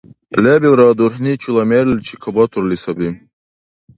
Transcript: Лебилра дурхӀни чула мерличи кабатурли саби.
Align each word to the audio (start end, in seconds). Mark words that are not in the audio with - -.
Лебилра 0.43 0.89
дурхӀни 0.97 1.33
чула 1.41 1.63
мерличи 1.69 2.15
кабатурли 2.23 2.77
саби. 2.83 3.09